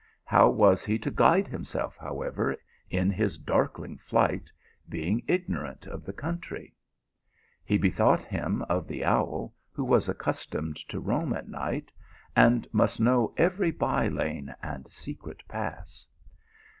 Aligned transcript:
How 0.25 0.49
was 0.49 0.83
he 0.83 0.97
to 0.97 1.11
guide 1.11 1.47
himself, 1.47 1.95
however, 1.95 2.57
in 2.89 3.11
his 3.11 3.37
darkling 3.37 3.99
flight, 3.99 4.51
being 4.89 5.21
ignorant 5.27 5.85
of 5.85 6.03
the 6.05 6.11
country. 6.11 6.73
He 7.63 7.77
bethought 7.77 8.25
him 8.25 8.63
of 8.63 8.87
the 8.87 9.05
owl, 9.05 9.53
who 9.71 9.83
was 9.83 10.09
accustomed 10.09 10.77
to 10.89 10.99
roam 10.99 11.33
at 11.33 11.47
night, 11.49 11.91
and 12.35 12.67
must 12.73 12.99
know 12.99 13.35
every 13.37 13.69
by 13.69 14.07
lane 14.07 14.55
and 14.63 14.87
secret 14.87 15.43
pass. 15.47 16.07